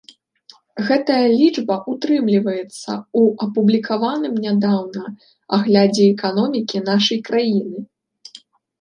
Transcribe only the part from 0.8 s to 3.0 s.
Гэтая лічба ўтрымліваецца